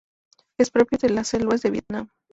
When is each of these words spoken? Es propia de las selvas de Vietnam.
Es 0.59 0.71
propia 0.71 0.97
de 0.99 1.11
las 1.11 1.27
selvas 1.27 1.61
de 1.61 1.69
Vietnam. 1.69 2.09